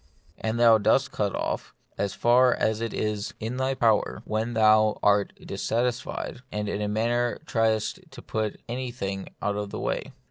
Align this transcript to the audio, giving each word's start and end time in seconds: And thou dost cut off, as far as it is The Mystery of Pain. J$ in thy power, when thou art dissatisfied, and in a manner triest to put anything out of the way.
And 0.39 0.59
thou 0.59 0.79
dost 0.79 1.11
cut 1.11 1.35
off, 1.35 1.75
as 1.95 2.15
far 2.15 2.55
as 2.55 2.81
it 2.81 2.91
is 2.91 2.97
The 2.97 3.03
Mystery 3.03 3.05
of 3.05 3.09
Pain. 3.11 3.27
J$ 3.27 3.45
in 3.53 3.57
thy 3.57 3.73
power, 3.75 4.21
when 4.25 4.53
thou 4.55 4.97
art 5.03 5.33
dissatisfied, 5.45 6.41
and 6.51 6.67
in 6.67 6.81
a 6.81 6.87
manner 6.87 7.37
triest 7.45 7.99
to 8.09 8.21
put 8.23 8.59
anything 8.67 9.29
out 9.43 9.57
of 9.57 9.69
the 9.69 9.79
way. 9.79 10.11